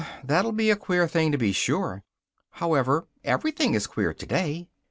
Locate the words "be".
0.51-0.71, 1.37-1.51